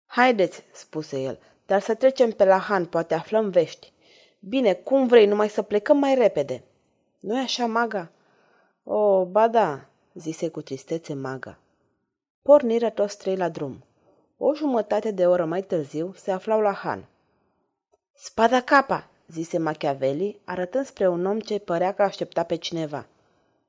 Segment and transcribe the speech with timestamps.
[0.06, 3.92] Haideți, spuse el, dar să trecem pe la Han, poate aflăm vești.
[4.40, 6.64] Bine, cum vrei, numai să plecăm mai repede.
[7.20, 8.10] nu e așa, maga?
[8.82, 11.58] O, ba da, zise cu tristețe maga.
[12.42, 13.84] Porniră toți trei la drum.
[14.36, 17.08] O jumătate de oră mai târziu se aflau la Han.
[18.12, 23.06] Spada capa, zise Machiavelli, arătând spre un om ce părea că aștepta pe cineva.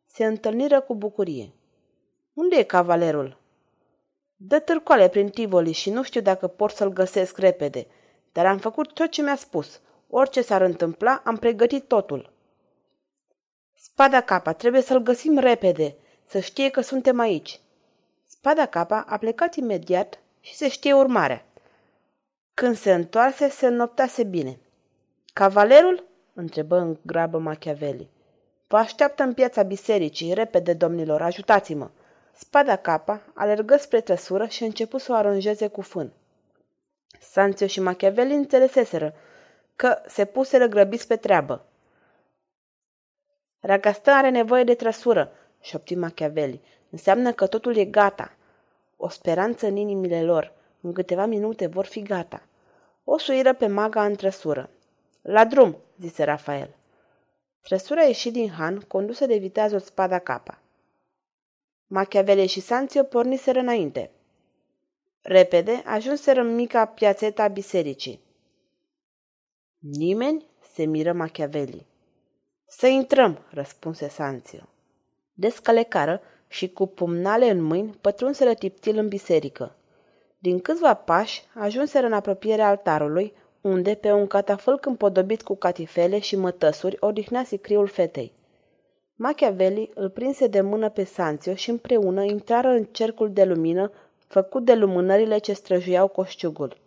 [0.05, 1.51] Se întâlniră cu bucurie.
[2.33, 3.37] Unde e cavalerul?
[4.35, 7.87] Dă târcoale prin Tivoli și nu știu dacă pot să-l găsesc repede,
[8.31, 9.79] dar am făcut tot ce mi-a spus.
[10.09, 12.33] Orice s-ar întâmpla, am pregătit totul.
[13.73, 15.95] Spada capa, trebuie să-l găsim repede,
[16.25, 17.59] să știe că suntem aici.
[18.25, 21.45] Spada capa a plecat imediat și se știe urmarea.
[22.53, 24.59] Când se întoarse, se înnoptase bine.
[25.33, 26.07] Cavalerul?
[26.33, 28.09] întrebă în grabă Machiavelli.
[28.67, 31.89] Vă așteaptă în piața bisericii, repede, domnilor, ajutați-mă.
[32.33, 36.11] Spada capa alergă spre trăsură și începu să o aranjeze cu fân.
[37.19, 39.13] Sanțio și Machiavelli înțeleseseră
[39.75, 41.65] că se puseră grăbiți pe treabă.
[43.59, 46.61] Ragastă are nevoie de trăsură, șopti Machiavelli.
[46.89, 48.35] Înseamnă că totul e gata.
[48.97, 50.53] O speranță în inimile lor.
[50.81, 52.41] În câteva minute vor fi gata.
[53.03, 54.69] O suiră pe maga în trăsură.
[55.21, 56.75] La drum, zise Rafael.
[57.61, 60.61] Trăsura ieși din Han, condusă de viteazul spada capa.
[61.87, 64.11] Machiavelli și Sanțio porniseră înainte.
[65.21, 68.19] Repede ajunseră în mica piațeta bisericii.
[69.79, 70.45] Nimeni?
[70.73, 71.85] se miră Machiavelli.
[72.67, 74.69] Să intrăm, răspunse Sanțio.
[75.33, 79.75] Descalecară și cu pumnale în mâini pătrunseră tiptil în biserică.
[80.37, 86.35] Din câțiva pași ajunseră în apropierea altarului, unde, pe un catafălc împodobit cu catifele și
[86.35, 88.31] mătăsuri, odihnea sicriul fetei.
[89.15, 93.91] Machiavelli îl prinse de mână pe Sanțio și împreună intrară în cercul de lumină
[94.27, 96.77] făcut de lumânările ce străjuiau coșciugul.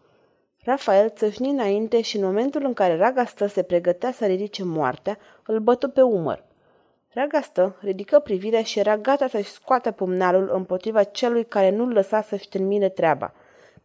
[0.65, 5.59] Rafael țâșni înainte și în momentul în care Ragastă se pregătea să ridice moartea, îl
[5.59, 6.45] bătu pe umăr.
[7.09, 12.49] Ragastă ridică privirea și era gata să-și scoată pumnalul împotriva celui care nu-l lăsa să-și
[12.49, 13.33] termine treaba,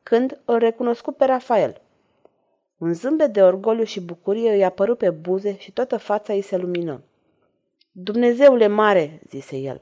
[0.04, 1.82] când îl recunoscu pe Rafael.
[2.80, 6.58] Un zâmbet de orgoliu și bucurie îi apăru pe buze și toată fața îi se
[6.58, 7.02] lumină.
[7.92, 9.82] Dumnezeule mare, zise el,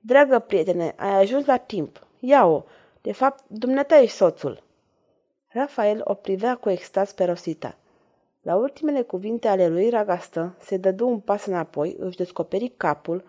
[0.00, 2.06] dragă prietene, ai ajuns la timp.
[2.20, 2.64] Ia-o.
[3.00, 4.62] De fapt, dumneata ești soțul.
[5.48, 7.76] Rafael o privea cu extaz pe Rosita.
[8.42, 13.24] La ultimele cuvinte ale lui Ragastă se dădu un pas înapoi, își descoperi capul,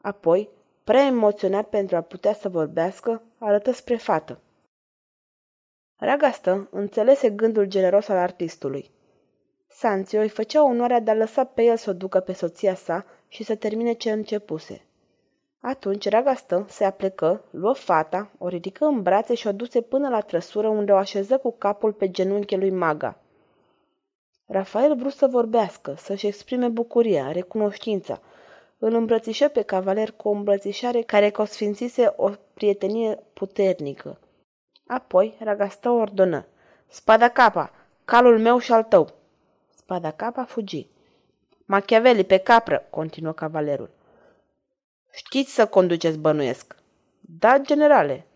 [0.00, 0.48] apoi,
[0.84, 4.38] prea emoționat pentru a putea să vorbească, arătă spre fată.
[6.02, 8.90] Ragastă înțelese gândul generos al artistului.
[9.68, 13.04] Sanțio îi făcea onoarea de a lăsa pe el să o ducă pe soția sa
[13.28, 14.84] și să termine ce începuse.
[15.60, 20.20] Atunci Ragastă se aplecă, luă fata, o ridică în brațe și o duse până la
[20.20, 23.18] trăsură unde o așeză cu capul pe genunchi lui Maga.
[24.46, 28.20] Rafael vrut să vorbească, să-și exprime bucuria, recunoștința.
[28.78, 34.18] Îl îmbrățișă pe cavaler cu o îmbrățișare care consfințise o prietenie puternică.
[34.90, 36.46] Apoi Ragastă ordonă.
[36.88, 37.70] Spada capa,
[38.04, 39.12] calul meu și al tău.
[39.76, 40.86] Spada capa fugi.
[41.64, 43.90] Machiavelli pe capră, continuă cavalerul.
[45.12, 46.76] Știți să conduceți bănuiesc.
[47.20, 48.26] Da, generale.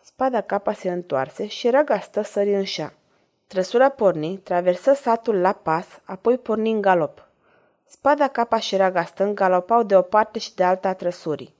[0.00, 2.92] Spada capa se întoarse și Ragastă sări în șa.
[3.46, 7.28] Trăsura porni, traversă satul la pas, apoi porni în galop.
[7.84, 11.54] Spada capa și Ragastă galopau de o parte și de alta a trăsurii.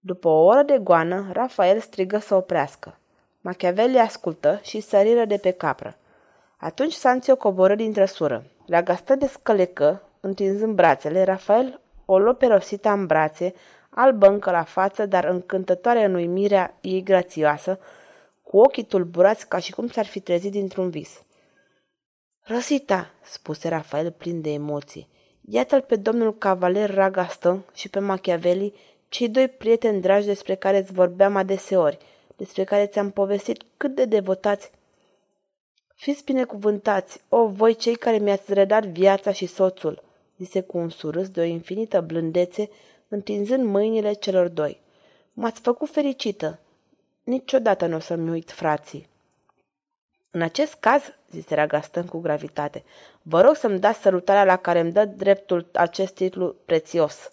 [0.00, 2.96] După o oră de goană, Rafael strigă să oprească.
[3.44, 5.96] Machiavelli ascultă și săriră de pe capră.
[6.56, 8.44] Atunci Sanțio coboră din trăsură.
[8.68, 13.54] Ragastă descălecă, întinzând brațele, Rafael o luă pe Rosita în brațe,
[13.90, 17.78] albă încă la față, dar încântătoare în uimirea ei grațioasă,
[18.42, 21.22] cu ochii tulburați ca și cum s-ar fi trezit dintr-un vis.
[22.42, 25.08] Rosita, spuse Rafael plin de emoții,
[25.48, 28.74] iată-l pe domnul cavaler Ragastă și pe Machiavelli,
[29.08, 31.98] cei doi prieteni dragi despre care îți vorbeam adeseori,
[32.36, 34.70] despre care ți-am povestit cât de devotați.
[35.94, 40.02] Fiți binecuvântați, o, voi cei care mi-ați redat viața și soțul,
[40.38, 42.70] zise cu un surâs de o infinită blândețe,
[43.08, 44.80] întinzând mâinile celor doi.
[45.32, 46.58] M-ați făcut fericită.
[47.24, 49.10] Niciodată nu o să-mi uit frații.
[50.30, 52.84] În acest caz, zise Ragastan cu gravitate,
[53.22, 57.32] vă rog să-mi dați sărutarea la care îmi dă dreptul acest titlu prețios.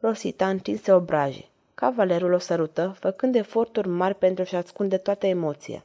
[0.00, 1.50] Rosita întinse obrajii.
[1.80, 5.84] Cavalerul o sărută, făcând eforturi mari pentru a-și ascunde toată emoția.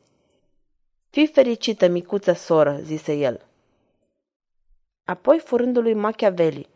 [1.09, 3.45] Fii fericită, micuță soră, zise el.
[5.03, 6.69] Apoi furândului Machiavelli,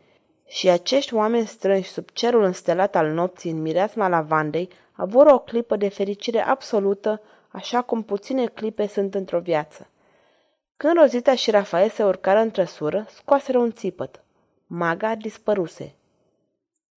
[0.46, 5.76] și acești oameni strânși sub cerul înstelat al nopții în mireasma lavandei avură o clipă
[5.76, 9.90] de fericire absolută, așa cum puține clipe sunt într-o viață.
[10.76, 14.24] Când Rozita și Rafael se urcară în trăsură, scoaseră un țipăt.
[14.66, 15.94] Maga dispăruse.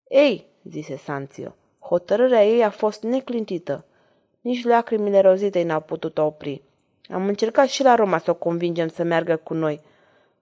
[0.07, 1.56] Ei, zise Sanțio,
[1.89, 3.86] hotărârea ei a fost neclintită.
[4.41, 6.62] Nici lacrimile Rozitei n-au putut-o opri.
[7.09, 9.81] Am încercat și la Roma să o convingem să meargă cu noi.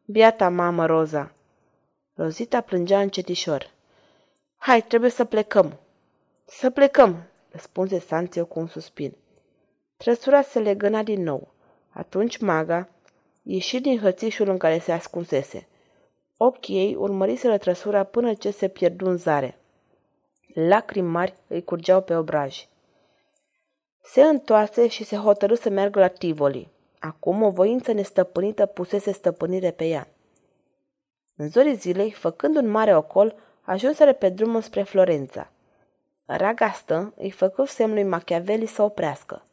[0.05, 1.31] Biata mamă, Roza,
[2.13, 3.71] Rozita plângea încetișor.
[4.57, 5.79] Hai, trebuie să plecăm.
[6.45, 9.13] Să plecăm, răspunse Sanțio cu un suspin.
[9.97, 11.53] Trăsura se legăna din nou.
[11.89, 12.89] Atunci maga
[13.44, 15.67] ieși din hățișul în care se ascunsese.
[16.38, 19.57] Ochii ei urmăriseră trăsura până ce se pierdu în zare.
[20.59, 22.68] Lacrimi mari îi curgeau pe obraj.
[24.04, 26.69] Se întoarse și se hotărâ să meargă la Tivoli.
[27.00, 30.07] Acum o voință nestăpânită pusese stăpânire pe ea.
[31.36, 35.51] În zorii zilei, făcând un mare ocol, ajunseră pe drumul spre Florența.
[36.25, 39.45] Ragastă îi făcu semnului Machiavelli să oprească.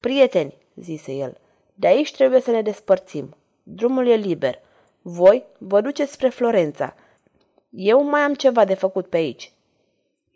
[0.00, 1.40] Prieteni, zise el,
[1.74, 3.36] de aici trebuie să ne despărțim.
[3.62, 4.60] Drumul e liber.
[5.02, 6.94] Voi vă duceți spre Florența.
[7.70, 9.52] Eu mai am ceva de făcut pe aici.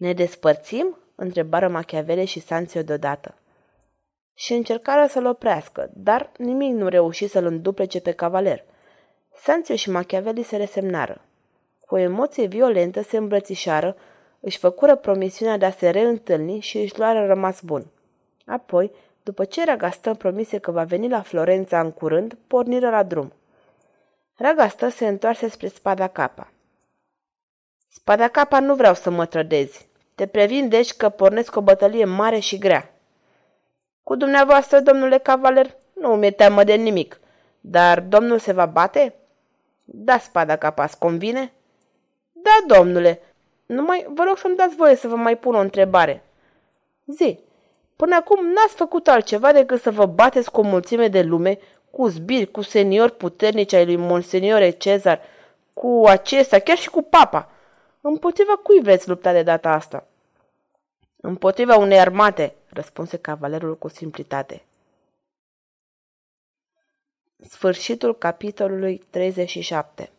[0.03, 0.97] Ne despărțim?
[1.15, 3.35] întrebară Machiavelli și Sanțio deodată.
[4.35, 8.65] Și încercară să-l oprească, dar nimic nu reuși să-l înduplece pe cavaler–
[9.35, 11.21] Sanțio și Machiavelli se resemnară.
[11.87, 13.97] Cu o emoție violentă se îmbrățișară,
[14.41, 17.87] își făcură promisiunea de a se reîntâlni și își luară rămas bun.
[18.47, 18.91] Apoi,
[19.23, 23.33] după ce Ragastă promise că va veni la Florența în curând, porniră la drum.
[24.37, 26.53] Ragastă se întoarse spre spada capa.
[27.89, 29.89] Spada capa nu vreau să mă trădezi.
[30.23, 32.95] Te previn deci că pornesc o bătălie mare și grea.
[34.03, 37.21] Cu dumneavoastră, domnule cavaler, nu mi-e teamă de nimic.
[37.61, 39.15] Dar domnul se va bate?
[39.85, 41.53] Da spada capas, convine?
[42.33, 43.21] Da, domnule.
[43.67, 46.25] Numai vă rog să-mi dați voie să vă mai pun o întrebare.
[47.07, 47.39] Zi,
[47.97, 51.59] până acum n-ați făcut altceva decât să vă bateți cu o mulțime de lume,
[51.91, 55.21] cu zbiri, cu seniori puternici ai lui Monseniore Cezar,
[55.73, 57.51] cu acesta, chiar și cu papa.
[58.01, 60.07] Împotriva cui vreți lupta de data asta?
[61.25, 64.65] Împotriva unei armate, răspunse cavalerul cu simplitate.
[67.39, 70.12] Sfârșitul capitolului 37